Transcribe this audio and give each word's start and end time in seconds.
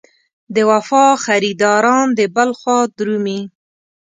د 0.55 0.57
وفا 0.71 1.05
خریداران 1.25 2.07
دې 2.17 2.25
بل 2.35 2.49
خوا 2.59 2.77
درومي. 2.97 3.41